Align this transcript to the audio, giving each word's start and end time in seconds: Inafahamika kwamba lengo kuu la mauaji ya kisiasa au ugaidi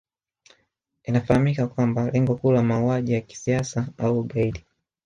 Inafahamika 1.03 1.67
kwamba 1.67 2.11
lengo 2.11 2.35
kuu 2.35 2.51
la 2.51 2.63
mauaji 2.63 3.13
ya 3.13 3.21
kisiasa 3.21 3.87
au 3.97 4.19
ugaidi 4.19 4.65